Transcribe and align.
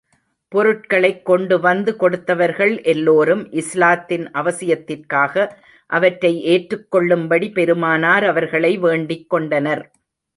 பொருட்களைக் 0.47 1.25
கொண்டு 1.25 1.59
வந்து 1.59 1.95
கொடுத்தவர்கள் 1.99 2.83
எல்லோரும், 2.83 3.51
இஸ்லாத்தின் 3.51 4.31
அவசியத்திற்காக, 4.31 5.51
அவற்றை 5.85 6.41
ஏற்றுக் 6.43 6.91
கொள்ளும்படி 6.91 7.49
பெருமானார் 7.49 8.23
அவர்களை 8.23 8.77
வேண்டிக் 8.77 9.29
கொண்டனர். 9.29 9.91